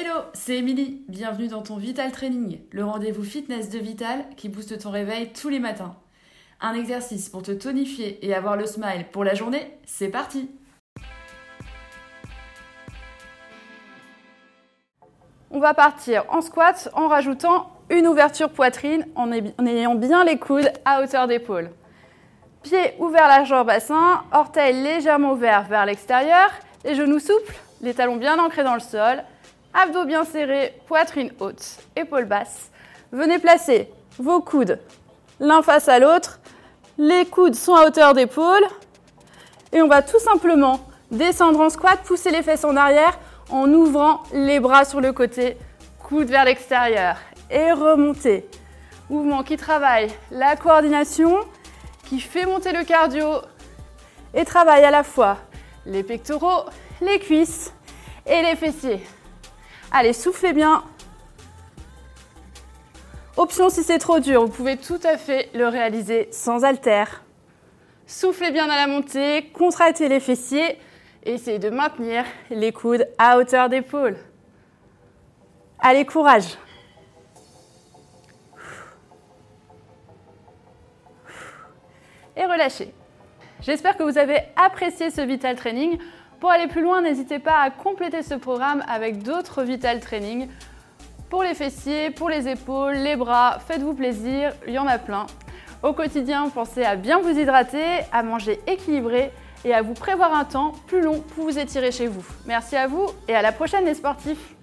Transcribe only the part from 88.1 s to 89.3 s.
ce programme avec